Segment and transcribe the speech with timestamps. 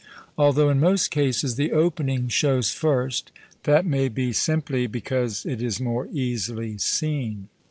[0.35, 3.31] Although, in most cases, the "opening" shows first,
[3.65, 7.49] that may be simply because it is more easily seen.